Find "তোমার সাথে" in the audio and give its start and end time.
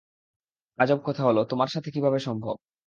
1.43-1.89